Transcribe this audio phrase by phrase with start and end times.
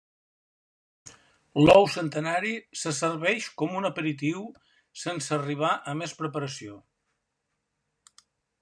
[1.65, 2.53] L'ou centenari
[2.83, 4.41] se serveix com un aperitiu
[5.05, 6.79] sense arribar a més preparació.